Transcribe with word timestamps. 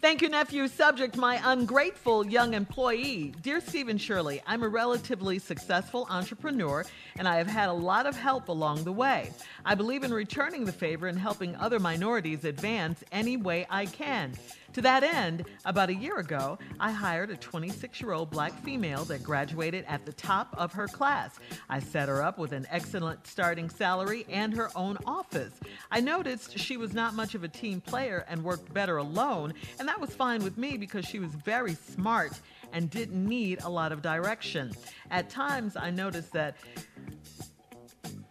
Thank 0.00 0.22
you, 0.22 0.30
nephew. 0.30 0.66
Subject 0.66 1.18
My 1.18 1.38
ungrateful 1.44 2.26
young 2.26 2.54
employee. 2.54 3.34
Dear 3.42 3.60
Steve 3.60 3.88
and 3.88 4.00
Shirley, 4.00 4.40
I'm 4.46 4.62
a 4.62 4.68
relatively 4.68 5.38
successful 5.38 6.06
entrepreneur 6.08 6.86
and 7.18 7.28
I 7.28 7.36
have 7.36 7.46
had 7.46 7.68
a 7.68 7.74
lot 7.74 8.06
of 8.06 8.16
help 8.16 8.48
along 8.48 8.84
the 8.84 8.92
way. 8.92 9.30
I 9.62 9.74
believe 9.74 10.02
in 10.02 10.14
returning 10.14 10.64
the 10.64 10.72
favor 10.72 11.06
and 11.06 11.18
helping 11.18 11.54
other 11.56 11.78
minorities 11.78 12.46
advance 12.46 13.04
any 13.12 13.36
way 13.36 13.66
I 13.68 13.84
can. 13.84 14.32
To 14.74 14.82
that 14.82 15.02
end, 15.02 15.46
about 15.64 15.90
a 15.90 15.94
year 15.94 16.18
ago, 16.18 16.56
I 16.78 16.92
hired 16.92 17.30
a 17.30 17.36
26 17.36 18.00
year 18.00 18.12
old 18.12 18.30
black 18.30 18.52
female 18.62 19.04
that 19.06 19.22
graduated 19.22 19.84
at 19.88 20.06
the 20.06 20.12
top 20.12 20.54
of 20.56 20.72
her 20.72 20.86
class. 20.86 21.40
I 21.68 21.80
set 21.80 22.08
her 22.08 22.22
up 22.22 22.38
with 22.38 22.52
an 22.52 22.66
excellent 22.70 23.26
starting 23.26 23.68
salary 23.68 24.26
and 24.28 24.54
her 24.54 24.70
own 24.76 24.96
office. 25.06 25.54
I 25.90 26.00
noticed 26.00 26.56
she 26.56 26.76
was 26.76 26.94
not 26.94 27.14
much 27.14 27.34
of 27.34 27.42
a 27.42 27.48
team 27.48 27.80
player 27.80 28.24
and 28.28 28.44
worked 28.44 28.72
better 28.72 28.98
alone, 28.98 29.54
and 29.80 29.88
that 29.88 30.00
was 30.00 30.10
fine 30.10 30.44
with 30.44 30.56
me 30.56 30.76
because 30.76 31.04
she 31.04 31.18
was 31.18 31.34
very 31.34 31.74
smart 31.74 32.38
and 32.72 32.88
didn't 32.90 33.26
need 33.26 33.60
a 33.62 33.68
lot 33.68 33.90
of 33.90 34.02
direction. 34.02 34.72
At 35.10 35.28
times, 35.28 35.76
I 35.76 35.90
noticed 35.90 36.32
that 36.32 36.56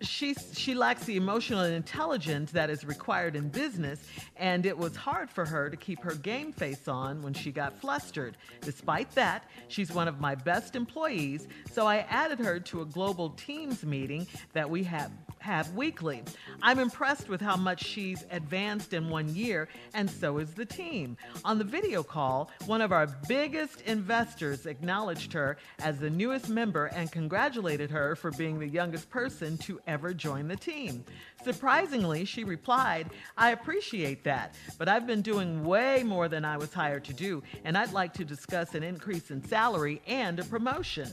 she 0.02 0.34
she 0.54 0.74
lacks 0.74 1.04
the 1.06 1.18
emotional 1.18 1.64
intelligence 1.64 2.52
that 2.52 2.70
is 2.70 2.86
required 2.86 3.36
in 3.36 3.50
business 3.50 4.00
and 4.38 4.66
it 4.66 4.78
was 4.78 4.96
hard 4.96 5.30
for 5.30 5.46
her 5.46 5.70
to 5.70 5.76
keep 5.76 6.02
her 6.02 6.16
game 6.16 6.54
face 6.54 6.88
on 6.88 7.22
when 7.22 7.34
she 7.34 7.52
got 7.52 7.80
flustered. 7.80 8.38
Despite 8.62 9.12
that 9.16 9.44
she's 9.68 9.92
one 9.92 10.08
of 10.08 10.20
my 10.20 10.36
best 10.36 10.76
employees 10.76 11.48
so 11.72 11.86
i 11.86 11.98
added 12.10 12.40
her 12.40 12.60
to 12.60 12.82
a 12.82 12.86
global 12.86 13.32
teams 13.32 13.84
meeting 13.84 14.28
that 14.54 14.70
we 14.70 14.84
have 14.84 15.12
have 15.40 15.74
weekly. 15.74 16.22
I'm 16.62 16.80
impressed 16.80 17.30
with 17.30 17.40
how 17.40 17.56
much 17.56 17.84
she's 17.84 18.26
advanced 18.30 18.94
in 18.94 19.10
one 19.10 19.34
year 19.34 19.70
and 19.94 20.10
so 20.10 20.38
is 20.38 20.54
the 20.54 20.66
team. 20.66 21.16
On 21.46 21.58
the 21.58 21.64
video 21.64 22.04
call 22.04 22.52
one 22.66 22.82
of 22.82 22.92
our 22.92 23.08
biggest 23.28 23.82
investors 23.82 24.66
acknowledged 24.66 25.34
her 25.34 25.58
as 25.80 26.00
the 26.00 26.10
newest 26.10 26.50
member 26.50 26.88
and 26.88 27.12
congratulated 27.12 27.90
her 27.90 28.16
for 28.16 28.32
being 28.32 28.60
the 28.60 28.68
youngest 28.68 29.10
person 29.10 29.58
to 29.60 29.80
ever 29.90 30.14
join 30.14 30.48
the 30.48 30.56
team. 30.56 31.04
Surprisingly, 31.44 32.24
she 32.24 32.44
replied, 32.44 33.10
I 33.38 33.52
appreciate 33.52 34.24
that, 34.24 34.54
but 34.78 34.88
I've 34.88 35.08
been 35.08 35.24
doing 35.24 35.64
way 35.66 36.04
more 36.04 36.28
than 36.28 36.46
I 36.46 36.58
was 36.58 36.72
hired 36.72 37.04
to 37.06 37.14
do, 37.14 37.42
and 37.66 37.76
I'd 37.76 37.92
like 37.92 38.14
to 38.14 38.24
discuss 38.24 38.76
an 38.76 38.84
increase 38.84 39.32
in 39.32 39.44
salary 39.44 40.02
and 40.06 40.40
a 40.40 40.44
promotion. 40.44 41.12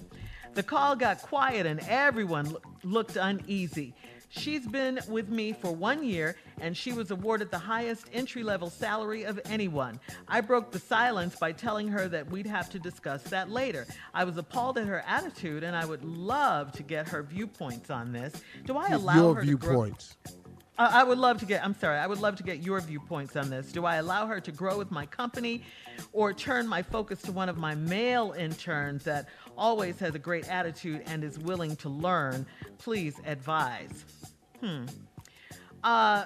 The 0.53 0.63
call 0.63 0.95
got 0.95 1.23
quiet 1.23 1.67
and 1.67 1.81
everyone 1.81 2.57
looked 2.83 3.17
uneasy. 3.17 3.95
She's 4.29 4.67
been 4.67 5.01
with 5.09 5.29
me 5.29 5.53
for 5.53 5.73
one 5.73 6.05
year 6.05 6.37
and 6.61 6.77
she 6.77 6.93
was 6.93 7.11
awarded 7.11 7.51
the 7.51 7.59
highest 7.59 8.07
entry 8.13 8.43
level 8.43 8.71
salary 8.71 9.25
of 9.25 9.41
anyone. 9.47 10.01
I 10.29 10.41
broke 10.41 10.73
the 10.73 10.79
silence 10.79 11.37
by 11.37 11.53
telling 11.53 11.89
her 11.89 12.09
that 12.09 12.31
we'd 12.31 12.47
have 12.47 12.69
to 12.71 12.79
discuss 12.79 13.23
that 13.25 13.51
later. 13.51 13.87
I 14.13 14.25
was 14.25 14.37
appalled 14.37 14.79
at 14.79 14.87
her 14.87 15.03
attitude 15.07 15.63
and 15.63 15.77
I 15.77 15.85
would 15.85 16.05
love 16.05 16.73
to 16.73 16.83
get 16.83 17.09
her 17.09 17.23
viewpoints 17.23 17.91
on 17.91 18.13
this. 18.13 18.43
Do 18.65 18.77
I 18.77 18.89
allow 18.89 19.15
Your 19.17 19.35
her 19.37 19.43
viewpoints. 19.43 20.17
to 20.25 20.33
grow? 20.33 20.36
I 20.79 21.05
would 21.05 21.19
love 21.19 21.39
to 21.39 21.47
get, 21.47 21.65
I'm 21.65 21.75
sorry, 21.75 21.99
I 21.99 22.07
would 22.07 22.21
love 22.21 22.37
to 22.37 22.43
get 22.43 22.59
your 22.59 22.81
viewpoints 22.81 23.35
on 23.35 23.49
this. 23.49 23.73
Do 23.73 23.87
I 23.87 23.97
allow 23.97 24.27
her 24.27 24.41
to 24.41 24.53
grow 24.53 24.77
with 24.77 24.91
my 24.91 25.07
company 25.07 25.63
or 26.13 26.35
turn 26.35 26.69
my 26.69 26.83
focus 26.83 27.23
to 27.23 27.33
one 27.33 27.49
of 27.49 27.57
my 27.57 27.75
male 27.75 28.35
interns 28.39 29.05
that 29.05 29.29
always 29.57 29.99
has 30.01 30.15
a 30.15 30.19
great 30.19 30.49
attitude 30.49 31.03
and 31.07 31.25
is 31.25 31.39
willing 31.39 31.77
to 31.77 31.89
learn? 31.89 32.45
Please 32.79 33.15
advise. 33.25 34.05
Hmm. 34.61 34.85
Uh, 35.83 36.25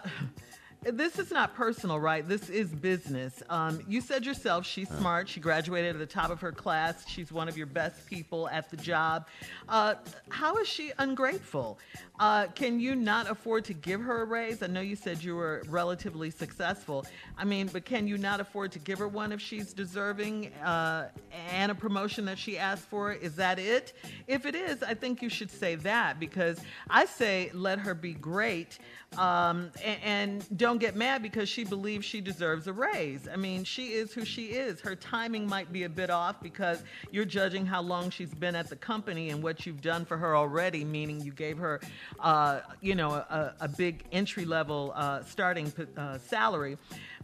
this 0.82 1.18
is 1.18 1.30
not 1.30 1.54
personal, 1.54 2.00
right? 2.00 2.26
This 2.26 2.48
is 2.48 2.68
business. 2.68 3.42
Um, 3.50 3.80
you 3.86 4.00
said 4.00 4.24
yourself 4.24 4.64
she's 4.64 4.88
smart. 4.88 5.28
She 5.28 5.38
graduated 5.38 5.94
at 5.94 5.98
the 5.98 6.06
top 6.06 6.30
of 6.30 6.40
her 6.40 6.52
class. 6.52 7.06
She's 7.06 7.30
one 7.30 7.48
of 7.48 7.56
your 7.58 7.66
best 7.66 8.06
people 8.06 8.48
at 8.48 8.70
the 8.70 8.76
job. 8.78 9.26
Uh, 9.68 9.96
how 10.30 10.56
is 10.56 10.66
she 10.66 10.92
ungrateful? 10.98 11.78
Uh, 12.18 12.46
can 12.48 12.80
you 12.80 12.94
not 12.94 13.30
afford 13.30 13.64
to 13.66 13.74
give 13.74 14.00
her 14.00 14.22
a 14.22 14.24
raise? 14.24 14.62
I 14.62 14.68
know 14.68 14.80
you 14.80 14.96
said 14.96 15.22
you 15.22 15.36
were 15.36 15.62
relatively 15.68 16.30
successful. 16.30 17.04
I 17.36 17.44
mean, 17.44 17.68
but 17.72 17.84
can 17.84 18.06
you 18.08 18.16
not 18.16 18.40
afford 18.40 18.72
to 18.72 18.78
give 18.78 18.98
her 19.00 19.08
one 19.08 19.32
if 19.32 19.40
she's 19.40 19.72
deserving 19.72 20.52
uh, 20.64 21.08
and 21.52 21.70
a 21.70 21.74
promotion 21.74 22.24
that 22.26 22.38
she 22.38 22.58
asked 22.58 22.84
for? 22.84 23.12
Is 23.12 23.36
that 23.36 23.58
it? 23.58 23.92
If 24.26 24.46
it 24.46 24.54
is, 24.54 24.82
I 24.82 24.94
think 24.94 25.20
you 25.20 25.28
should 25.28 25.50
say 25.50 25.74
that 25.76 26.18
because 26.18 26.60
I 26.88 27.04
say 27.04 27.50
let 27.52 27.78
her 27.80 27.94
be 27.94 28.12
great 28.14 28.78
um, 29.16 29.70
and, 29.84 29.98
and 30.04 30.58
don't 30.58 30.69
get 30.78 30.94
mad 30.94 31.22
because 31.22 31.48
she 31.48 31.64
believes 31.64 32.04
she 32.04 32.20
deserves 32.20 32.66
a 32.66 32.72
raise. 32.72 33.26
I 33.26 33.36
mean, 33.36 33.64
she 33.64 33.88
is 33.88 34.12
who 34.12 34.24
she 34.24 34.46
is. 34.46 34.80
Her 34.80 34.94
timing 34.94 35.46
might 35.48 35.72
be 35.72 35.84
a 35.84 35.88
bit 35.88 36.10
off 36.10 36.40
because 36.42 36.82
you're 37.10 37.24
judging 37.24 37.66
how 37.66 37.82
long 37.82 38.10
she's 38.10 38.34
been 38.34 38.54
at 38.54 38.68
the 38.68 38.76
company 38.76 39.30
and 39.30 39.42
what 39.42 39.66
you've 39.66 39.80
done 39.80 40.04
for 40.04 40.16
her 40.16 40.36
already, 40.36 40.84
meaning 40.84 41.20
you 41.20 41.32
gave 41.32 41.58
her, 41.58 41.80
uh, 42.20 42.60
you 42.80 42.94
know, 42.94 43.12
a, 43.12 43.54
a 43.60 43.68
big 43.68 44.04
entry 44.12 44.44
level 44.44 44.92
uh, 44.94 45.22
starting 45.24 45.72
uh, 45.96 46.18
salary. 46.18 46.76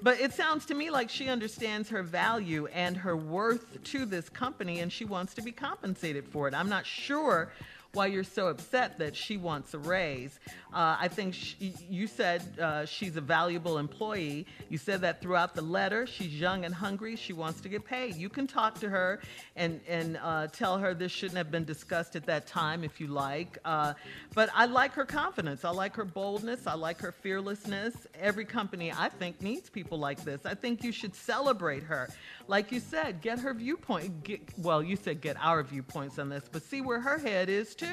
But 0.03 0.21
it 0.21 0.33
sounds 0.33 0.67
to 0.67 0.75
me 0.75 0.91
like 0.91 1.09
she 1.09 1.29
understands 1.29 1.89
her 1.89 2.03
value 2.03 2.67
and 2.67 2.97
her 2.97 3.17
worth 3.17 3.83
to 3.85 4.05
this 4.05 4.29
company 4.29 4.81
and 4.81 4.93
she 4.93 5.05
wants 5.05 5.35
to 5.35 5.43
be 5.43 5.53
compensated 5.53 6.29
for 6.29 6.49
it. 6.49 6.55
I'm 6.55 6.69
not 6.69 6.85
sure 6.85 7.51
why 7.97 8.07
you're 8.07 8.23
so 8.23 8.49
upset 8.49 8.99
that 8.99 9.17
she 9.17 9.39
wants 9.39 9.73
a 9.73 9.79
raise. 9.79 10.39
Uh, 10.73 10.97
I 11.01 11.09
think 11.09 11.33
she, 11.33 11.75
you 11.89 12.07
said 12.07 12.43
uh, 12.61 12.85
she's 12.85 13.17
a 13.17 13.23
valuable 13.23 13.79
employee. 13.79 14.47
You 14.69 14.77
said 14.77 15.01
that 15.01 15.23
throughout 15.23 15.55
the 15.55 15.63
letter. 15.63 16.07
She's 16.07 16.39
young 16.39 16.67
and 16.67 16.75
hungry. 16.75 17.17
She 17.17 17.33
wants 17.33 17.63
to 17.63 17.71
get 17.71 17.87
paid. 17.87 18.17
You 18.17 18.29
can 18.29 18.47
talk 18.47 18.79
to 18.81 18.91
her 18.91 19.21
and, 19.57 19.81
and 19.89 20.19
uh, 20.23 20.49
tell 20.49 20.77
her 20.77 20.93
this 20.93 21.11
shouldn't 21.11 21.39
have 21.39 21.51
been 21.51 21.65
discussed 21.65 22.15
at 22.17 22.27
that 22.27 22.47
time 22.47 22.85
if 22.85 23.01
you 23.01 23.07
like. 23.07 23.57
Uh, 23.65 23.95
but 24.35 24.51
I 24.55 24.67
like 24.67 24.93
her 24.93 25.07
confidence. 25.07 25.65
I 25.65 25.71
like 25.71 25.97
her 25.97 26.05
boldness. 26.05 26.67
I 26.67 26.75
like 26.75 27.01
her 27.01 27.13
fearlessness. 27.13 27.95
Every 28.21 28.45
company, 28.45 28.93
I 28.93 29.09
think, 29.09 29.41
needs 29.41 29.71
people 29.71 29.99
like 29.99 30.23
this. 30.23 30.45
I 30.45 30.55
think 30.55 30.85
you 30.85 30.93
should 30.93 31.15
celebrate 31.15 31.85
her. 31.85 32.11
Like 32.47 32.71
you 32.71 32.81
said, 32.81 33.23
get 33.23 33.39
her 33.39 33.55
viewpoint. 33.55 34.23
Get, 34.23 34.41
well, 34.59 34.83
you 34.83 34.97
said 34.97 35.23
get 35.23 35.37
our 35.41 35.63
viewpoints 35.63 36.19
on 36.19 36.29
this, 36.29 36.45
but 36.53 36.63
see 36.63 36.83
where 36.83 37.01
her 37.01 37.17
head 37.17 37.49
is 37.49 37.75
too 37.75 37.86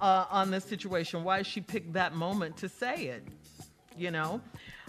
uh, 0.00 0.24
on 0.30 0.50
this 0.50 0.64
situation. 0.64 1.24
Why 1.24 1.42
she 1.42 1.60
picked 1.60 1.92
that 1.94 2.14
moment 2.14 2.56
to 2.58 2.68
say 2.68 3.06
it, 3.06 3.26
you 3.96 4.10
know? 4.10 4.40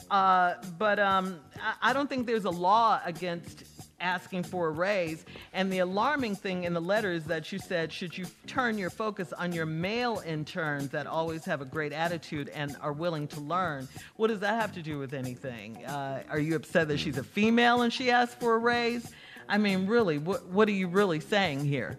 Uh, 0.09 0.55
but 0.77 0.99
um, 0.99 1.39
I, 1.61 1.89
I 1.89 1.93
don't 1.93 2.09
think 2.09 2.27
there's 2.27 2.45
a 2.45 2.49
law 2.49 2.99
against 3.05 3.63
asking 4.01 4.43
for 4.43 4.67
a 4.67 4.71
raise. 4.71 5.25
And 5.53 5.71
the 5.71 5.79
alarming 5.79 6.35
thing 6.35 6.63
in 6.63 6.73
the 6.73 6.81
letter 6.81 7.11
is 7.11 7.25
that 7.25 7.51
you 7.51 7.59
said, 7.59 7.93
should 7.93 8.17
you 8.17 8.25
turn 8.47 8.77
your 8.77 8.89
focus 8.89 9.31
on 9.33 9.53
your 9.53 9.65
male 9.65 10.21
interns 10.25 10.89
that 10.89 11.07
always 11.07 11.45
have 11.45 11.61
a 11.61 11.65
great 11.65 11.93
attitude 11.93 12.49
and 12.49 12.75
are 12.81 12.93
willing 12.93 13.27
to 13.29 13.39
learn? 13.39 13.87
What 14.17 14.27
does 14.27 14.39
that 14.39 14.59
have 14.59 14.73
to 14.73 14.81
do 14.81 14.97
with 14.97 15.13
anything? 15.13 15.85
Uh, 15.85 16.23
are 16.29 16.39
you 16.39 16.55
upset 16.55 16.87
that 16.89 16.99
she's 16.99 17.17
a 17.17 17.23
female 17.23 17.83
and 17.83 17.93
she 17.93 18.11
asked 18.11 18.39
for 18.39 18.55
a 18.55 18.59
raise? 18.59 19.11
I 19.47 19.57
mean, 19.57 19.85
really, 19.87 20.17
what, 20.17 20.47
what 20.47 20.67
are 20.67 20.73
you 20.73 20.87
really 20.87 21.19
saying 21.19 21.65
here? 21.65 21.97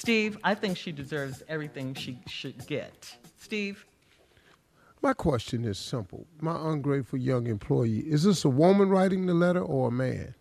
Steve, 0.00 0.38
I 0.42 0.54
think 0.54 0.78
she 0.78 0.92
deserves 0.92 1.42
everything 1.46 1.92
she 1.94 2.18
should 2.26 2.66
get. 2.66 3.16
Steve? 3.38 3.84
My 5.02 5.12
question 5.12 5.64
is 5.66 5.78
simple. 5.78 6.26
My 6.40 6.56
ungrateful 6.72 7.18
young 7.18 7.46
employee, 7.46 7.98
is 8.00 8.22
this 8.22 8.44
a 8.46 8.48
woman 8.48 8.88
writing 8.88 9.26
the 9.26 9.34
letter 9.34 9.60
or 9.60 9.88
a 9.88 9.92
man? 9.92 10.34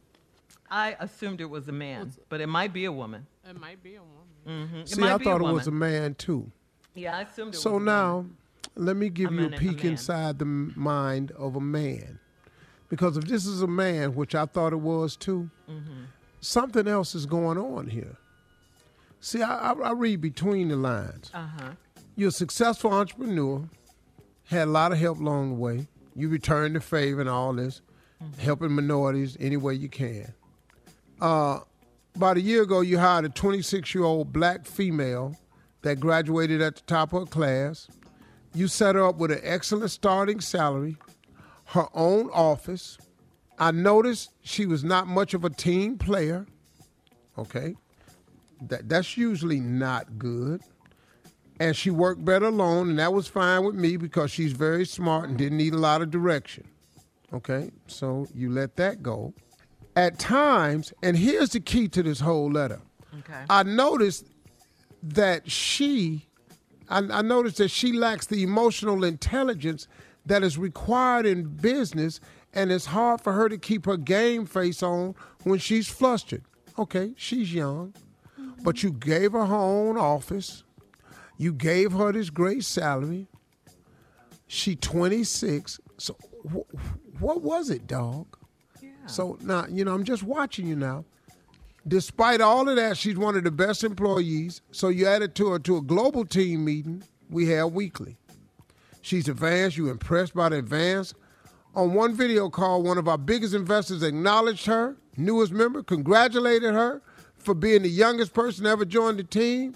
I 0.72 0.96
assumed 1.02 1.42
it 1.42 1.50
was 1.50 1.68
a 1.68 1.74
man, 1.74 2.14
but 2.30 2.40
it 2.40 2.48
might 2.48 2.72
be 2.72 2.86
a 2.86 2.92
woman. 2.92 3.28
It 3.50 3.60
might 3.60 3.84
be 3.84 3.96
a 3.96 4.02
woman. 4.02 4.68
Mm-hmm. 4.70 4.86
See, 4.86 5.04
I 5.04 5.18
thought 5.18 5.42
it 5.42 5.54
was 5.54 5.68
a 5.68 5.72
man 5.72 6.16
too. 6.16 6.50
Yeah, 6.96 7.18
I 7.18 7.22
assumed 7.24 7.54
it 7.54 7.58
so 7.58 7.72
was. 7.72 7.80
So 7.82 7.84
now, 7.84 8.26
let 8.76 8.96
me 8.96 9.10
give 9.10 9.30
I 9.30 9.34
you 9.34 9.38
a 9.40 9.42
meant 9.42 9.56
a 9.56 9.58
peek 9.58 9.84
man. 9.84 9.92
inside 9.94 10.40
the 10.40 10.46
mind 10.46 11.32
of 11.32 11.58
a 11.58 11.62
man. 11.62 12.20
Because 12.88 13.18
if 13.18 13.26
this 13.26 13.46
is 13.46 13.62
a 13.62 13.68
man, 13.68 14.16
which 14.16 14.36
I 14.36 14.46
thought 14.46 14.72
it 14.72 14.78
was 14.80 15.18
too, 15.18 15.50
Mm-hmm. 15.70 16.04
something 16.40 16.88
else 16.88 17.14
is 17.14 17.26
going 17.26 17.58
on 17.58 17.88
here. 17.88 18.16
See, 19.20 19.42
I, 19.42 19.72
I, 19.72 19.74
I 19.74 19.92
read 19.92 20.22
between 20.22 20.70
the 20.70 20.76
lines. 20.76 21.30
Uh 21.34 21.48
huh. 21.60 21.72
You're 22.16 22.30
a 22.30 22.32
successful 22.32 22.92
entrepreneur, 22.94 23.64
had 24.46 24.64
a 24.68 24.72
lot 24.72 24.92
of 24.92 24.98
help 24.98 25.20
along 25.20 25.50
the 25.50 25.56
way. 25.56 25.88
You 26.16 26.30
returned 26.30 26.76
the 26.76 26.82
favor 26.82 27.22
and 27.22 27.30
all 27.30 27.54
this, 27.54 27.82
Mm-hmm. 28.22 28.42
helping 28.42 28.72
minorities 28.74 29.38
any 29.40 29.56
way 29.56 29.76
you 29.76 29.88
can. 29.88 30.34
Uh, 31.22 31.60
about 32.18 32.36
a 32.36 32.42
year 32.42 32.64
ago, 32.64 32.82
you 32.82 33.00
hired 33.00 33.24
a 33.24 33.30
26 33.30 33.96
year 33.96 34.04
old 34.04 34.34
black 34.34 34.66
female 34.66 35.38
that 35.84 36.02
graduated 36.02 36.62
at 36.62 36.76
the 36.76 36.82
top 36.82 37.14
of 37.14 37.22
her 37.22 37.26
class. 37.32 37.88
You 38.54 38.68
set 38.68 38.96
her 38.96 39.06
up 39.06 39.16
with 39.20 39.32
an 39.32 39.40
excellent 39.42 39.90
starting 39.92 40.42
salary, 40.42 40.98
her 41.68 41.88
own 41.94 42.30
office. 42.34 42.98
I 43.58 43.72
noticed 43.72 44.32
she 44.42 44.66
was 44.66 44.84
not 44.84 45.08
much 45.08 45.34
of 45.34 45.46
a 45.46 45.50
team 45.50 45.98
player. 45.98 46.46
Okay. 47.38 47.76
That, 48.62 48.90
that's 48.90 49.18
usually 49.18 49.60
not 49.60 50.18
good. 50.18 50.62
And 51.60 51.76
she 51.76 51.90
worked 51.90 52.24
better 52.24 52.46
alone, 52.46 52.90
and 52.90 53.00
that 53.00 53.12
was 53.12 53.28
fine 53.28 53.66
with 53.66 53.76
me 53.76 53.98
because 53.98 54.32
she's 54.32 54.54
very 54.54 54.86
smart 54.86 55.28
and 55.28 55.38
didn't 55.38 55.58
need 55.58 55.74
a 55.74 55.78
lot 55.78 56.02
of 56.02 56.10
direction. 56.10 56.66
Okay. 57.34 57.72
So 57.88 58.28
you 58.34 58.50
let 58.50 58.78
that 58.78 59.04
go. 59.04 59.34
At 59.96 60.20
times, 60.20 60.94
and 61.04 61.18
here's 61.18 61.50
the 61.50 61.60
key 61.60 61.88
to 61.90 62.04
this 62.04 62.22
whole 62.22 62.50
letter. 62.50 62.80
Okay. 63.20 63.44
I 63.50 63.64
noticed 63.64 64.28
that 65.04 65.50
she, 65.50 66.28
I, 66.90 67.00
I 67.00 67.22
noticed 67.22 67.58
that 67.58 67.72
she 67.72 67.92
lacks 67.92 68.28
the 68.28 68.44
emotional 68.44 69.04
intelligence 69.04 69.88
that 70.26 70.44
is 70.44 70.58
required 70.58 71.26
in 71.26 71.44
business, 71.44 72.22
and 72.54 72.72
it's 72.72 72.86
hard 72.86 73.22
for 73.22 73.34
her 73.34 73.50
to 73.50 73.58
keep 73.58 73.86
her 73.86 73.98
game 73.98 74.46
face 74.46 74.82
on 74.82 75.16
when 75.44 75.60
she's 75.60 75.90
flustered. 75.90 76.44
Okay, 76.78 77.14
she's 77.18 77.54
young, 77.54 77.94
but 78.64 78.84
you 78.84 78.92
gave 78.92 79.32
her 79.34 79.46
her 79.46 79.56
own 79.56 79.98
office. 79.98 80.64
You 81.38 81.54
gave 81.54 81.94
her 81.94 82.12
this 82.12 82.30
great 82.30 82.64
salary. 82.64 83.28
She 84.48 84.76
26. 84.76 85.80
So 85.98 86.16
wh- 86.52 87.22
what 87.22 87.42
was 87.42 87.70
it, 87.70 87.88
dog? 87.88 88.28
Yeah. 88.82 88.90
So 89.06 89.38
now, 89.42 89.66
you 89.70 89.86
know, 89.86 89.94
I'm 89.94 90.04
just 90.04 90.24
watching 90.24 90.68
you 90.68 90.76
now. 90.76 91.06
Despite 91.88 92.42
all 92.42 92.68
of 92.68 92.76
that, 92.76 92.98
she's 92.98 93.18
one 93.18 93.36
of 93.36 93.44
the 93.44 93.52
best 93.52 93.84
employees. 93.84 94.62
So 94.72 94.90
you 94.90 95.08
added 95.08 95.34
to 95.36 95.50
her 95.52 95.60
to 95.60 95.78
a 95.78 95.82
global 95.82 96.26
team 96.26 96.66
meeting 96.66 97.04
we 97.30 97.48
have 97.50 97.72
weekly. 97.72 98.18
She's 99.02 99.28
advanced. 99.30 99.78
You 99.78 99.90
impressed 99.90 100.34
by 100.34 100.50
the 100.50 100.58
advance. 100.58 101.14
On 101.76 101.94
one 101.94 102.16
video 102.16 102.50
call, 102.50 102.82
one 102.84 102.98
of 102.98 103.08
our 103.08 103.18
biggest 103.18 103.54
investors 103.54 104.04
acknowledged 104.04 104.66
her, 104.66 104.98
newest 105.16 105.52
member, 105.52 105.84
congratulated 105.84 106.74
her 106.74 107.02
for 107.40 107.54
being 107.54 107.82
the 107.84 107.90
youngest 107.90 108.34
person 108.34 108.64
to 108.66 108.70
ever 108.70 108.86
join 108.86 109.18
the 109.18 109.24
team. 109.24 109.76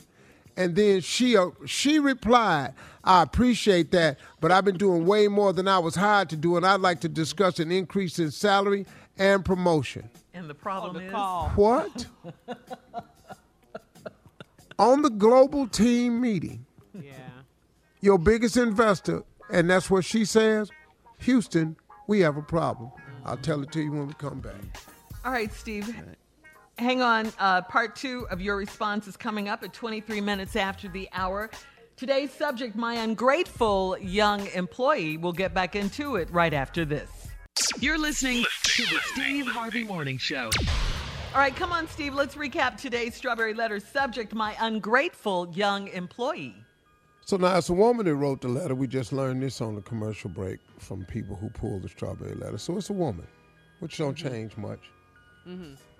And 0.55 0.75
then 0.75 1.01
she 1.01 1.35
uh, 1.35 1.47
she 1.65 1.97
replied, 1.97 2.73
"I 3.03 3.23
appreciate 3.23 3.89
that, 3.91 4.19
but 4.39 4.51
I've 4.51 4.63
been 4.65 4.77
doing 4.77 5.05
way 5.05 5.27
more 5.27 5.51
than 5.51 5.67
I 5.67 5.79
was 5.79 5.95
hired 5.95 6.29
to 6.29 6.35
do, 6.35 6.57
and 6.57 6.65
I'd 6.65 6.79
like 6.81 7.01
to 7.01 7.09
discuss 7.09 7.57
an 7.59 7.71
increase 7.71 8.19
in 8.19 8.29
salary 8.31 8.85
and 9.17 9.43
promotion." 9.43 10.09
and 10.35 10.49
the 10.49 10.53
problem 10.55 10.95
the 10.95 11.01
is, 11.05 11.11
call. 11.11 11.49
What? 11.55 12.05
On 14.79 15.01
the 15.03 15.09
global 15.09 15.67
team 15.67 16.19
meeting, 16.19 16.65
Yeah. 16.99 17.11
your 18.01 18.17
biggest 18.17 18.57
investor, 18.57 19.23
and 19.51 19.69
that's 19.69 19.89
what 19.89 20.03
she 20.05 20.25
says, 20.25 20.71
Houston, 21.19 21.75
we 22.07 22.19
have 22.21 22.37
a 22.37 22.41
problem. 22.41 22.91
I'll 23.25 23.37
tell 23.37 23.61
it 23.61 23.71
to 23.73 23.81
you 23.81 23.91
when 23.91 24.07
we 24.07 24.13
come 24.15 24.39
back. 24.39 24.55
all 25.23 25.31
right, 25.31 25.53
Steve. 25.53 25.95
Hang 26.83 27.01
on. 27.01 27.31
Uh, 27.39 27.61
part 27.61 27.95
two 27.95 28.27
of 28.29 28.41
your 28.41 28.57
response 28.57 29.07
is 29.07 29.15
coming 29.15 29.47
up 29.47 29.63
at 29.63 29.71
23 29.71 30.19
minutes 30.19 30.57
after 30.57 30.89
the 30.89 31.07
hour. 31.13 31.49
Today's 31.95 32.29
subject, 32.29 32.75
my 32.75 32.95
ungrateful 32.95 33.97
young 33.99 34.47
employee. 34.47 35.15
We'll 35.15 35.31
get 35.31 35.53
back 35.53 35.77
into 35.77 36.17
it 36.17 36.29
right 36.29 36.53
after 36.53 36.83
this. 36.83 37.09
You're 37.79 37.97
listening 37.97 38.43
to 38.63 38.83
the 38.83 38.99
Steve 39.13 39.47
Harvey 39.47 39.85
Morning 39.85 40.17
Show. 40.17 40.49
All 41.33 41.39
right, 41.39 41.55
come 41.55 41.71
on, 41.71 41.87
Steve. 41.87 42.15
Let's 42.15 42.35
recap 42.35 42.75
today's 42.75 43.15
Strawberry 43.15 43.53
Letter 43.53 43.79
subject, 43.79 44.33
my 44.33 44.53
ungrateful 44.59 45.53
young 45.55 45.87
employee. 45.87 46.53
So 47.23 47.37
now 47.37 47.57
it's 47.57 47.69
a 47.69 47.73
woman 47.73 48.07
that 48.07 48.15
wrote 48.15 48.41
the 48.41 48.49
letter. 48.49 48.75
We 48.75 48.87
just 48.87 49.13
learned 49.13 49.41
this 49.41 49.61
on 49.61 49.75
the 49.75 49.81
commercial 49.81 50.29
break 50.29 50.59
from 50.79 51.05
people 51.05 51.37
who 51.37 51.49
pulled 51.49 51.83
the 51.83 51.89
strawberry 51.89 52.35
letter. 52.35 52.57
So 52.57 52.75
it's 52.75 52.89
a 52.89 52.93
woman, 52.93 53.25
which 53.79 53.99
don't 53.99 54.17
change 54.17 54.57
much. 54.57 54.81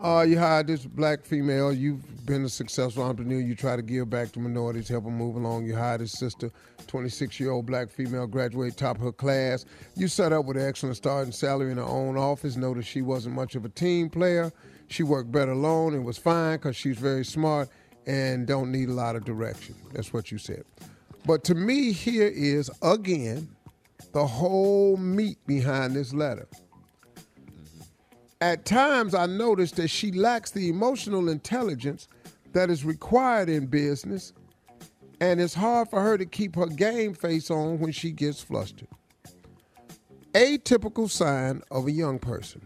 Uh, 0.04 0.22
you 0.22 0.38
hired 0.38 0.68
this 0.68 0.86
black 0.86 1.24
female. 1.25 1.72
You've 1.72 2.25
been 2.25 2.45
a 2.45 2.50
successful 2.50 3.04
entrepreneur. 3.04 3.40
You 3.40 3.56
try 3.56 3.75
to 3.75 3.81
give 3.81 4.10
back 4.10 4.31
to 4.34 4.40
minorities, 4.40 4.88
help 4.90 5.06
them 5.06 5.18
move 5.18 5.36
along. 5.36 5.66
You 5.66 5.75
hired 5.75 6.01
his 6.01 6.12
sister, 6.12 6.51
26 6.88 7.40
year 7.40 7.51
old 7.51 7.66
black 7.66 7.90
female, 7.90 8.28
graduate 8.28 8.78
top 8.78 8.98
of 8.98 9.04
her 9.04 9.12
class. 9.12 9.66
You 9.95 10.07
set 10.07 10.34
up 10.34 10.45
with 10.45 10.57
an 10.57 10.68
excellent 10.68 10.98
starting 10.98 11.31
salary 11.31 11.72
in 11.72 11.78
her 11.78 11.84
own 11.84 12.18
office. 12.18 12.56
Noticed 12.56 12.90
she 12.90 13.01
wasn't 13.01 13.36
much 13.36 13.56
of 13.56 13.66
a 13.66 13.69
team 13.69 14.10
player. 14.10 14.51
She 14.88 15.04
worked 15.04 15.31
better 15.31 15.51
alone 15.51 15.94
and 15.94 16.06
was 16.06 16.18
fine 16.18 16.57
because 16.57 16.75
she's 16.75 16.98
very 16.98 17.25
smart 17.25 17.69
and 18.06 18.46
don't 18.46 18.72
need 18.72 18.89
a 18.89 18.94
lot 18.94 19.16
of 19.16 19.25
direction. 19.25 19.75
That's 19.94 20.13
what 20.13 20.31
you 20.31 20.38
said. 20.38 20.63
But 21.25 21.44
to 21.46 21.56
me, 21.56 21.94
here 21.94 22.28
is 22.28 22.69
again 22.81 23.48
the 24.12 24.25
whole 24.25 24.98
meat 24.98 25.38
behind 25.48 25.96
this 25.96 26.13
letter. 26.13 26.48
At 28.44 28.66
times, 28.66 29.16
I 29.16 29.25
noticed 29.25 29.78
that 29.78 29.88
she 29.88 30.12
lacks 30.12 30.51
the 30.51 30.68
emotional 30.68 31.30
intelligence 31.30 32.10
that 32.51 32.69
is 32.69 32.84
required 32.84 33.48
in 33.48 33.68
business, 33.68 34.34
and 35.22 35.40
it's 35.40 35.54
hard 35.54 35.88
for 35.88 36.01
her 36.01 36.18
to 36.18 36.25
keep 36.25 36.57
her 36.57 36.66
game 36.66 37.13
face 37.13 37.50
on 37.50 37.80
when 37.80 37.94
she 37.94 38.12
gets 38.12 38.42
flustered. 38.42 38.90
A 40.36 40.57
typical 40.57 41.07
sign 41.07 41.62
of 41.72 41.88
a 41.88 41.92
young 41.92 42.19
person. 42.19 42.62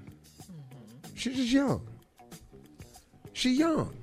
She's 1.13 1.35
just 1.35 1.51
young. 1.51 1.88
She 3.33 3.51
young. 3.51 3.95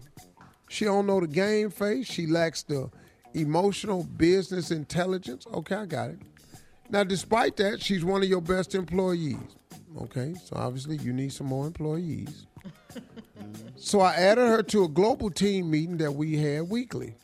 She 0.68 0.84
don't 0.84 1.08
know 1.08 1.18
the 1.18 1.26
game 1.26 1.70
face. 1.70 2.06
She 2.06 2.28
lacks 2.28 2.62
the 2.62 2.88
emotional 3.32 4.04
business 4.04 4.70
intelligence. 4.70 5.44
Okay, 5.52 5.74
I 5.74 5.86
got 5.86 6.10
it. 6.10 6.20
Now, 6.88 7.02
despite 7.02 7.56
that, 7.56 7.82
she's 7.82 8.04
one 8.04 8.22
of 8.22 8.28
your 8.28 8.42
best 8.42 8.76
employees. 8.76 9.56
Okay, 10.02 10.34
so 10.44 10.56
obviously 10.56 10.96
you 10.96 11.12
need 11.12 11.32
some 11.32 11.46
more 11.46 11.66
employees. 11.66 12.46
so 13.76 14.00
I 14.00 14.14
added 14.14 14.48
her 14.48 14.62
to 14.62 14.84
a 14.84 14.88
global 14.88 15.30
team 15.30 15.70
meeting 15.70 15.98
that 15.98 16.12
we 16.12 16.36
had 16.36 16.68
weekly. 16.68 17.14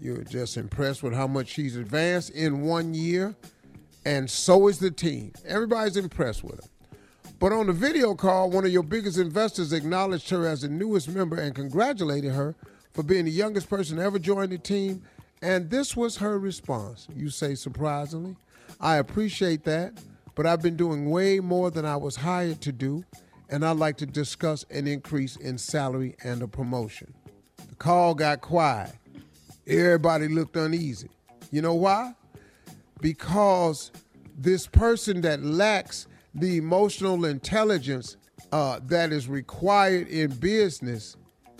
You're 0.00 0.22
just 0.24 0.56
impressed 0.56 1.02
with 1.02 1.14
how 1.14 1.26
much 1.26 1.48
she's 1.48 1.76
advanced 1.76 2.30
in 2.30 2.62
one 2.62 2.94
year, 2.94 3.34
and 4.04 4.30
so 4.30 4.68
is 4.68 4.78
the 4.78 4.90
team. 4.90 5.32
Everybody's 5.44 5.96
impressed 5.96 6.44
with 6.44 6.62
her. 6.62 6.70
But 7.38 7.52
on 7.52 7.66
the 7.66 7.72
video 7.72 8.14
call, 8.14 8.50
one 8.50 8.64
of 8.64 8.70
your 8.70 8.84
biggest 8.84 9.18
investors 9.18 9.72
acknowledged 9.72 10.30
her 10.30 10.46
as 10.46 10.62
the 10.62 10.68
newest 10.68 11.08
member 11.08 11.36
and 11.36 11.54
congratulated 11.54 12.32
her 12.32 12.54
for 12.92 13.02
being 13.02 13.24
the 13.24 13.32
youngest 13.32 13.68
person 13.68 13.96
to 13.96 14.02
ever 14.02 14.20
join 14.20 14.50
the 14.50 14.58
team. 14.58 15.02
And 15.40 15.68
this 15.68 15.96
was 15.96 16.16
her 16.18 16.38
response. 16.38 17.08
You 17.16 17.30
say, 17.30 17.56
surprisingly, 17.56 18.36
I 18.80 18.98
appreciate 18.98 19.64
that, 19.64 19.94
but 20.34 20.46
I've 20.46 20.62
been 20.62 20.76
doing 20.76 21.10
way 21.10 21.40
more 21.40 21.70
than 21.70 21.84
I 21.84 21.96
was 21.96 22.16
hired 22.16 22.60
to 22.62 22.72
do, 22.72 23.04
and 23.48 23.64
I'd 23.64 23.76
like 23.76 23.98
to 23.98 24.06
discuss 24.06 24.64
an 24.70 24.86
increase 24.86 25.36
in 25.36 25.58
salary 25.58 26.16
and 26.24 26.42
a 26.42 26.48
promotion. 26.48 27.12
The 27.68 27.74
call 27.74 28.14
got 28.14 28.40
quiet. 28.40 28.92
Everybody 29.66 30.28
looked 30.28 30.56
uneasy. 30.56 31.10
You 31.50 31.62
know 31.62 31.74
why? 31.74 32.14
Because 33.00 33.92
this 34.36 34.66
person 34.66 35.20
that 35.22 35.42
lacks 35.42 36.06
the 36.34 36.56
emotional 36.56 37.24
intelligence 37.24 38.16
uh, 38.52 38.80
that 38.84 39.12
is 39.12 39.28
required 39.28 40.08
in 40.08 40.30
business, 40.30 41.16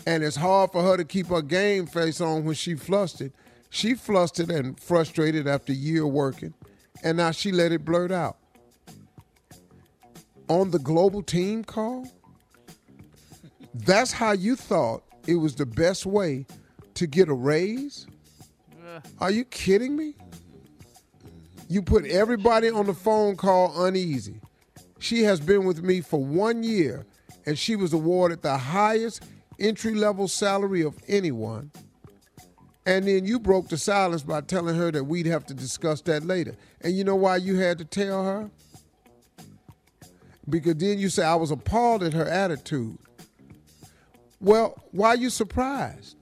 and 0.07 0.23
it's 0.23 0.37
hard 0.37 0.73
for 0.73 0.83
her 0.83 0.97
to 0.97 1.05
keep 1.05 1.26
her 1.29 1.43
game 1.43 1.87
face 1.87 2.21
on 2.21 2.45
when 2.45 2.55
she 2.55 2.75
flustered. 2.75 3.33
She 3.71 3.95
flustered 3.95 4.50
and 4.50 4.79
frustrated 4.79 5.47
after 5.47 5.73
a 5.73 5.76
year 5.76 6.07
working, 6.07 6.55
and 7.02 7.17
now 7.19 7.31
she 7.31 7.52
let 7.52 7.73
it 7.73 7.85
blurt 7.85 8.12
out. 8.12 8.37
On 10.49 10.71
the 10.71 10.79
global 10.79 11.23
team 11.23 11.65
call, 11.65 12.07
that's 13.75 14.13
how 14.13 14.33
you 14.33 14.57
thought 14.57 15.03
it 15.27 15.37
was 15.37 15.55
the 15.55 15.67
best 15.67 16.05
way 16.05 16.47
to 16.95 17.07
get 17.07 17.29
a 17.29 17.35
raise? 17.35 18.07
Are 19.19 19.31
you 19.31 19.45
kidding 19.45 19.97
me? 19.97 20.15
You 21.69 21.81
put 21.81 22.05
everybody 22.05 22.69
on 22.69 22.87
the 22.87 22.95
phone 22.95 23.37
call 23.37 23.85
uneasy. 23.85 24.41
She 24.99 25.23
has 25.23 25.41
been 25.41 25.65
with 25.65 25.83
me 25.83 26.01
for 26.01 26.23
one 26.23 26.63
year, 26.63 27.07
and 27.47 27.59
she 27.59 27.77
was 27.77 27.93
awarded 27.93 28.43
the 28.43 28.59
highest 28.59 29.25
entry 29.59 29.95
level 29.95 30.29
salary 30.29 30.83
of 30.83 30.99
anyone. 31.09 31.71
And 32.85 33.07
then 33.07 33.25
you 33.25 33.39
broke 33.39 33.69
the 33.69 33.79
silence 33.79 34.23
by 34.23 34.43
telling 34.43 34.77
her 34.77 34.91
that 34.91 35.05
we'd 35.05 35.27
have 35.27 35.47
to 35.47 35.55
discuss 35.55 36.01
that 36.03 36.25
later. 36.25 36.57
And 36.81 36.97
you 36.97 37.05
know 37.05 37.17
why 37.17 37.37
you 37.37 37.57
had 37.57 37.79
to 37.79 37.85
tell 37.85 38.25
her? 38.25 38.51
Because 40.49 40.77
then 40.77 40.99
you 40.99 41.09
say, 41.09 41.25
I 41.25 41.37
was 41.37 41.51
appalled 41.51 42.03
at 42.03 42.13
her 42.15 42.29
attitude. 42.29 42.99
Well, 44.41 44.83
why 44.93 45.09
are 45.11 45.17
you 45.17 45.31
surprised? 45.31 46.17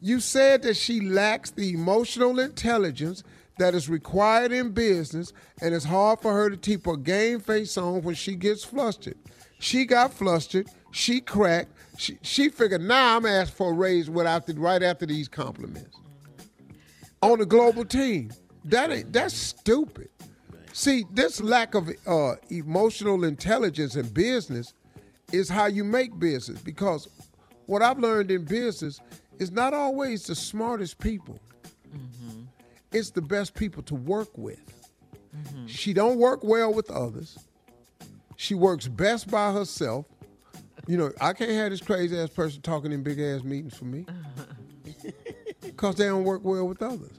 You 0.00 0.20
said 0.20 0.62
that 0.62 0.76
she 0.76 1.00
lacks 1.00 1.50
the 1.50 1.72
emotional 1.74 2.38
intelligence 2.40 3.22
that 3.58 3.74
is 3.74 3.88
required 3.88 4.52
in 4.52 4.70
business 4.70 5.32
and 5.62 5.74
it's 5.74 5.84
hard 5.84 6.20
for 6.20 6.32
her 6.32 6.50
to 6.50 6.56
keep 6.56 6.86
her 6.86 6.96
game 6.96 7.40
face 7.40 7.76
on 7.76 8.02
when 8.02 8.14
she 8.14 8.36
gets 8.36 8.64
flustered. 8.64 9.18
She 9.60 9.84
got 9.86 10.14
flustered, 10.14 10.68
she 10.92 11.20
cracked, 11.20 11.72
she, 11.98 12.18
she 12.22 12.48
figured, 12.48 12.82
now 12.82 13.16
I'm 13.16 13.26
asked 13.26 13.54
for 13.54 13.70
a 13.72 13.74
raise 13.74 14.08
right 14.08 14.26
after, 14.26 14.52
right 14.54 14.82
after 14.82 15.06
these 15.06 15.28
compliments. 15.28 15.96
on 17.22 17.40
a 17.40 17.46
global 17.46 17.84
team. 17.84 18.30
That 18.64 18.90
ain't 18.92 19.12
that's 19.12 19.34
stupid. 19.34 20.10
See, 20.78 21.04
this 21.10 21.40
lack 21.40 21.74
of 21.74 21.90
uh, 22.06 22.36
emotional 22.50 23.24
intelligence 23.24 23.96
in 23.96 24.06
business 24.10 24.74
is 25.32 25.48
how 25.48 25.66
you 25.66 25.82
make 25.82 26.16
business. 26.20 26.60
Because 26.60 27.08
what 27.66 27.82
I've 27.82 27.98
learned 27.98 28.30
in 28.30 28.44
business 28.44 29.00
is 29.40 29.50
not 29.50 29.74
always 29.74 30.26
the 30.26 30.36
smartest 30.36 31.00
people. 31.00 31.40
Mm-hmm. 31.88 32.42
It's 32.92 33.10
the 33.10 33.20
best 33.20 33.54
people 33.54 33.82
to 33.82 33.96
work 33.96 34.28
with. 34.38 34.60
Mm-hmm. 35.36 35.66
She 35.66 35.92
don't 35.92 36.16
work 36.16 36.44
well 36.44 36.72
with 36.72 36.92
others. 36.92 37.36
She 38.36 38.54
works 38.54 38.86
best 38.86 39.28
by 39.28 39.52
herself. 39.52 40.06
You 40.86 40.96
know, 40.96 41.10
I 41.20 41.32
can't 41.32 41.50
have 41.50 41.70
this 41.70 41.80
crazy 41.80 42.16
ass 42.16 42.30
person 42.30 42.62
talking 42.62 42.92
in 42.92 43.02
big 43.02 43.18
ass 43.18 43.42
meetings 43.42 43.76
for 43.76 43.84
me. 43.84 44.06
Because 45.60 45.96
they 45.96 46.06
don't 46.06 46.24
work 46.24 46.44
well 46.44 46.66
with 46.66 46.82
others. 46.82 47.18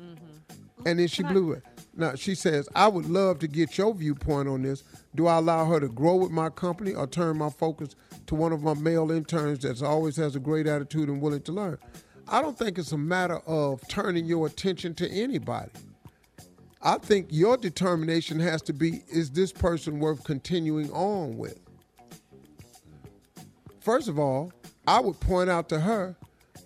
Mm-hmm. 0.00 0.86
And 0.86 0.98
then 0.98 1.06
she 1.06 1.22
blew 1.22 1.52
it. 1.52 1.64
Now 1.96 2.14
she 2.14 2.34
says, 2.34 2.68
I 2.74 2.88
would 2.88 3.06
love 3.06 3.38
to 3.40 3.48
get 3.48 3.76
your 3.76 3.94
viewpoint 3.94 4.48
on 4.48 4.62
this. 4.62 4.84
Do 5.14 5.26
I 5.26 5.36
allow 5.36 5.66
her 5.66 5.80
to 5.80 5.88
grow 5.88 6.16
with 6.16 6.30
my 6.30 6.48
company 6.48 6.94
or 6.94 7.06
turn 7.06 7.38
my 7.38 7.50
focus 7.50 7.96
to 8.26 8.34
one 8.34 8.52
of 8.52 8.62
my 8.62 8.74
male 8.74 9.10
interns 9.10 9.60
that 9.60 9.82
always 9.82 10.16
has 10.16 10.36
a 10.36 10.40
great 10.40 10.66
attitude 10.66 11.08
and 11.08 11.20
willing 11.20 11.42
to 11.42 11.52
learn? 11.52 11.78
I 12.28 12.40
don't 12.40 12.56
think 12.56 12.78
it's 12.78 12.92
a 12.92 12.98
matter 12.98 13.40
of 13.46 13.86
turning 13.88 14.24
your 14.24 14.46
attention 14.46 14.94
to 14.94 15.10
anybody. 15.10 15.72
I 16.82 16.96
think 16.98 17.26
your 17.30 17.56
determination 17.56 18.40
has 18.40 18.62
to 18.62 18.72
be 18.72 19.02
is 19.08 19.30
this 19.30 19.52
person 19.52 19.98
worth 19.98 20.24
continuing 20.24 20.90
on 20.92 21.36
with? 21.36 21.58
First 23.80 24.08
of 24.08 24.18
all, 24.18 24.52
I 24.86 25.00
would 25.00 25.18
point 25.20 25.50
out 25.50 25.68
to 25.70 25.80
her 25.80 26.16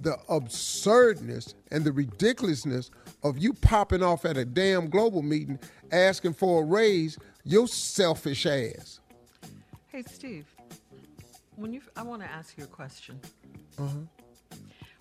the 0.01 0.19
absurdness 0.29 1.55
and 1.71 1.85
the 1.85 1.93
ridiculousness 1.93 2.91
of 3.25 3.39
you 3.39 3.55
popping 3.55 4.03
off 4.03 4.25
at 4.25 4.37
a 4.37 4.45
damn 4.45 4.89
global 4.89 5.23
meeting 5.23 5.59
asking 5.91 6.35
for 6.35 6.63
a 6.63 6.65
raise, 6.65 7.19
your 7.43 7.67
selfish 7.67 8.47
ass. 8.47 9.01
Hey, 9.89 10.03
Steve. 10.03 10.47
When 11.57 11.73
you, 11.73 11.81
I 11.97 12.03
want 12.03 12.23
to 12.23 12.31
ask 12.31 12.57
you 12.59 12.65
a 12.65 12.69
question. 12.69 13.19
Uh-huh. 13.79 14.59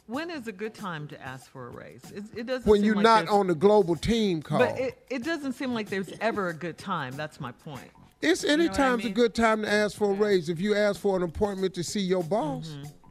When 0.08 0.30
is 0.30 0.48
a 0.48 0.52
good 0.52 0.74
time 0.74 1.08
to 1.10 1.22
ask 1.22 1.50
for 1.50 1.68
a 1.68 1.72
raise? 1.72 2.04
It, 2.12 2.24
it 2.36 2.46
doesn't. 2.46 2.70
When 2.70 2.84
you're 2.84 2.96
like 2.96 3.04
not 3.04 3.30
on 3.30 3.48
the 3.48 3.56
global 3.56 3.96
team 3.96 4.42
call. 4.42 4.60
But 4.60 4.78
it, 4.78 5.06
it 5.10 5.24
doesn't 5.24 5.54
seem 5.54 5.74
like 5.74 5.90
there's 5.90 6.12
ever 6.20 6.50
a 6.50 6.54
good 6.54 6.78
time. 6.78 7.16
That's 7.16 7.40
my 7.40 7.52
point. 7.52 7.90
it's 8.22 8.44
any 8.44 8.66
know 8.66 8.72
what 8.72 8.80
I 8.80 8.90
time's 8.90 9.06
a 9.06 9.10
good 9.10 9.34
time 9.34 9.62
to 9.64 9.72
ask 9.72 9.98
for 9.98 10.12
a 10.12 10.14
raise. 10.14 10.50
If 10.50 10.60
you 10.60 10.76
ask 10.76 11.00
for 11.00 11.16
an 11.16 11.24
appointment 11.24 11.74
to 11.76 11.84
see 11.84 12.02
your 12.02 12.24
boss, 12.24 12.70
Mm-hmm. 12.70 13.03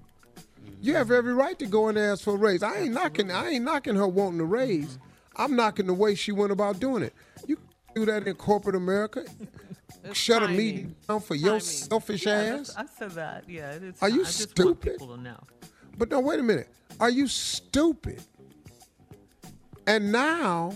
You 0.83 0.95
have 0.95 1.11
every 1.11 1.33
right 1.33 1.59
to 1.61 1.67
go 1.67 1.89
and 1.89 1.97
ask 1.97 2.25
for 2.25 2.35
a 2.35 2.37
raise. 2.37 2.63
I 2.63 2.81
ain't 2.81 2.93
knocking. 2.93 3.31
I 3.31 3.51
ain't 3.51 3.65
knocking 3.65 3.95
her 3.95 4.07
wanting 4.07 4.41
a 4.41 4.45
raise. 4.45 4.97
Mm-hmm. 4.99 5.43
I'm 5.43 5.57
knocking 5.57 5.87
the 5.87 5.95
way 5.95 6.15
she 6.15 6.33
went 6.33 6.53
about 6.53 6.81
doing 6.81 7.03
it. 7.03 7.15
You 7.47 7.57
do 7.95 8.05
that 8.05 8.27
in 8.27 8.35
corporate 8.35 8.77
America. 8.77 9.25
It's 10.05 10.19
Shut 10.19 10.43
a 10.43 10.47
timing. 10.47 10.57
meeting 10.59 10.97
down 11.09 11.21
for 11.21 11.37
your 11.37 11.51
Timing. 11.53 11.61
self-ish 11.61 12.27
Yeah, 12.27 12.33
ass. 12.33 12.75
I 12.77 12.87
said 12.87 13.13
that. 13.13 13.49
Yeah. 13.49 13.79
Are 14.03 14.09
you 14.09 14.23
I 14.23 14.29
stupid? 14.29 15.01
But 15.97 16.11
no, 16.11 16.21
wait 16.21 16.41
a 16.41 16.43
minute. 16.43 16.69
Are 16.99 17.11
you 17.11 17.29
stupid? 17.29 18.21
And 19.87 20.11
now 20.11 20.73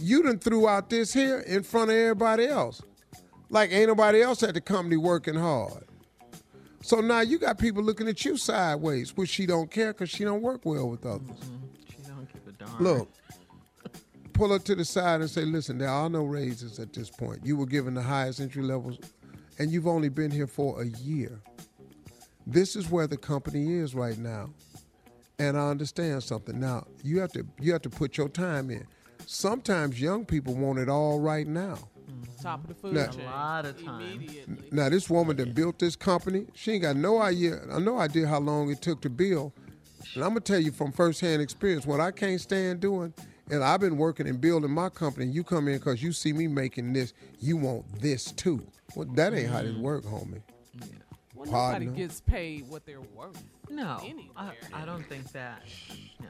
you 0.00 0.22
done 0.22 0.38
threw 0.38 0.66
out 0.66 0.88
this 0.90 1.12
here 1.12 1.40
in 1.40 1.62
front 1.62 1.90
of 1.90 1.96
everybody 1.96 2.46
else. 2.46 2.80
Like 3.50 3.70
ain't 3.72 3.88
nobody 3.88 4.22
else 4.22 4.42
at 4.42 4.54
the 4.54 4.60
company 4.60 4.96
working 4.96 5.34
hard. 5.34 5.84
So 6.82 7.00
now 7.00 7.20
you 7.20 7.38
got 7.38 7.58
people 7.58 7.82
looking 7.82 8.08
at 8.08 8.24
you 8.24 8.36
sideways, 8.36 9.16
which 9.16 9.30
she 9.30 9.46
don't 9.46 9.70
care 9.70 9.92
because 9.92 10.10
she 10.10 10.24
don't 10.24 10.42
work 10.42 10.64
well 10.64 10.88
with 10.88 11.04
others. 11.04 11.20
Mm-hmm. 11.20 11.66
She 11.88 12.02
don't 12.08 12.32
give 12.32 12.48
a 12.48 12.52
darn. 12.52 12.82
Look, 12.82 13.10
pull 14.32 14.50
her 14.50 14.58
to 14.58 14.74
the 14.74 14.84
side 14.84 15.20
and 15.20 15.28
say, 15.28 15.44
listen, 15.44 15.76
there 15.76 15.90
are 15.90 16.08
no 16.08 16.24
raises 16.24 16.78
at 16.78 16.94
this 16.94 17.10
point. 17.10 17.44
You 17.44 17.56
were 17.56 17.66
given 17.66 17.92
the 17.94 18.02
highest 18.02 18.40
entry 18.40 18.62
levels, 18.62 18.98
and 19.58 19.70
you've 19.70 19.86
only 19.86 20.08
been 20.08 20.30
here 20.30 20.46
for 20.46 20.80
a 20.80 20.86
year. 20.86 21.40
This 22.46 22.74
is 22.74 22.90
where 22.90 23.06
the 23.06 23.18
company 23.18 23.74
is 23.74 23.94
right 23.94 24.16
now. 24.16 24.50
And 25.38 25.58
I 25.58 25.68
understand 25.68 26.22
something. 26.22 26.58
Now, 26.58 26.86
you 27.02 27.20
have 27.20 27.32
to 27.32 27.46
you 27.60 27.72
have 27.72 27.82
to 27.82 27.90
put 27.90 28.16
your 28.16 28.28
time 28.28 28.70
in. 28.70 28.86
Sometimes 29.26 30.00
young 30.00 30.24
people 30.24 30.54
want 30.54 30.78
it 30.78 30.88
all 30.88 31.20
right 31.20 31.46
now. 31.46 31.78
Top 32.42 32.62
of 32.62 32.68
the 32.68 32.74
food 32.74 32.94
Now- 32.94 33.06
chain. 33.08 33.22
A 33.22 33.24
lot 33.24 33.66
of 33.66 33.82
time. 33.82 34.02
Immediately. 34.02 34.68
Now, 34.72 34.88
this 34.88 35.08
woman 35.10 35.36
that 35.36 35.54
built 35.54 35.78
this 35.78 35.96
company, 35.96 36.46
she 36.54 36.72
ain't 36.72 36.82
got 36.82 36.96
no 36.96 37.20
idea, 37.20 37.60
I 37.70 37.78
no 37.78 37.98
idea 37.98 38.26
how 38.26 38.40
long 38.40 38.70
it 38.70 38.80
took 38.82 39.00
to 39.02 39.10
build. 39.10 39.52
And 40.14 40.24
I'm 40.24 40.30
gonna 40.30 40.40
tell 40.40 40.58
you 40.58 40.72
from 40.72 40.92
firsthand 40.92 41.42
experience, 41.42 41.86
what 41.86 42.00
I 42.00 42.10
can't 42.10 42.40
stand 42.40 42.80
doing, 42.80 43.14
and 43.50 43.62
I've 43.62 43.80
been 43.80 43.96
working 43.96 44.26
and 44.26 44.40
building 44.40 44.70
my 44.70 44.88
company. 44.88 45.26
And 45.26 45.34
you 45.34 45.44
come 45.44 45.68
in 45.68 45.78
because 45.78 46.02
you 46.02 46.12
see 46.12 46.32
me 46.32 46.46
making 46.46 46.92
this, 46.92 47.12
you 47.38 47.56
want 47.56 48.00
this 48.00 48.32
too. 48.32 48.66
Well, 48.96 49.06
that 49.14 49.34
ain't 49.34 49.50
how 49.50 49.62
this 49.62 49.72
mm-hmm. 49.72 49.82
work, 49.82 50.04
homie. 50.04 50.42
Well, 51.34 51.50
Partner. 51.50 51.86
nobody 51.86 52.02
gets 52.02 52.20
paid 52.20 52.68
what 52.68 52.84
they're 52.84 53.00
worth. 53.00 53.42
No, 53.70 54.00
I, 54.36 54.52
I 54.74 54.84
don't 54.84 55.06
think 55.06 55.30
that. 55.32 55.62
No. 56.20 56.28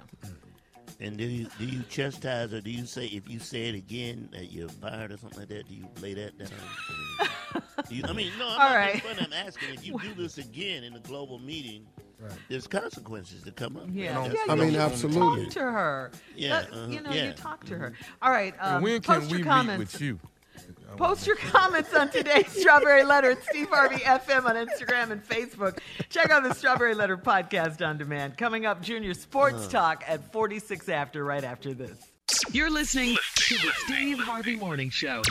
And 1.00 1.16
do 1.16 1.24
you 1.24 1.46
do 1.58 1.64
you 1.64 1.82
chastise 1.88 2.52
or 2.52 2.60
do 2.60 2.70
you 2.70 2.84
say 2.84 3.06
if 3.06 3.28
you 3.28 3.38
say 3.38 3.68
it 3.70 3.74
again 3.74 4.28
that 4.32 4.52
you're 4.52 4.68
fired 4.68 5.12
or 5.12 5.16
something 5.16 5.38
like 5.40 5.48
that? 5.48 5.66
Do 5.68 5.74
you 5.74 5.86
lay 6.02 6.12
that 6.14 6.38
down? 6.38 6.48
Do 7.88 7.94
you- 7.94 8.04
I 8.06 8.12
mean, 8.12 8.30
no, 8.38 8.44
I'm 8.46 8.52
All 8.52 8.58
not 8.58 8.74
right. 8.76 8.94
making 8.94 9.10
fun. 9.16 9.24
I'm 9.26 9.46
asking 9.46 9.74
if 9.74 9.86
you 9.86 9.98
do 9.98 10.12
this 10.14 10.36
again 10.46 10.84
in 10.84 10.94
a 10.94 11.00
global 11.00 11.38
meeting, 11.38 11.86
there's 12.50 12.66
consequences 12.66 13.42
to 13.44 13.50
come 13.52 13.78
up. 13.78 13.86
Yeah, 13.90 14.20
That's 14.28 14.34
yeah, 14.34 14.52
I 14.52 14.54
mean, 14.54 14.66
only- 14.68 14.78
absolutely. 14.78 15.44
Talk 15.44 15.52
to 15.54 15.60
her. 15.60 16.10
Yeah, 16.36 16.56
uh-huh, 16.58 16.86
you 16.90 17.00
know, 17.00 17.10
yeah. 17.10 17.26
you 17.28 17.32
talk 17.32 17.64
to 17.64 17.78
her. 17.78 17.94
All 18.20 18.30
right. 18.30 18.54
Um, 18.60 18.82
when 18.82 19.00
can 19.00 19.20
post 19.22 19.32
we 19.32 19.38
your 19.42 19.64
meet 19.64 19.78
with 19.78 19.98
you? 20.02 20.20
Post 20.96 21.26
your 21.26 21.36
comments 21.36 21.94
on 21.94 22.10
today's 22.10 22.48
Strawberry 22.60 23.04
Letter 23.04 23.32
at 23.32 23.44
Steve 23.44 23.68
Harvey 23.70 23.96
FM 24.00 24.44
on 24.44 24.54
Instagram 24.56 25.10
and 25.12 25.22
Facebook. 25.26 25.78
Check 26.08 26.30
out 26.30 26.42
the 26.42 26.54
Strawberry 26.54 26.94
Letter 26.94 27.16
podcast 27.16 27.86
on 27.86 27.96
demand. 27.96 28.36
Coming 28.36 28.66
up, 28.66 28.82
Junior 28.82 29.14
Sports 29.14 29.66
Talk 29.68 30.04
at 30.06 30.32
46 30.32 30.88
after, 30.88 31.24
right 31.24 31.44
after 31.44 31.72
this. 31.72 31.98
You're 32.52 32.70
listening 32.70 33.16
to 33.36 33.54
the 33.54 33.72
Steve 33.84 34.18
Harvey 34.18 34.56
Morning 34.56 34.90
Show. 34.90 35.22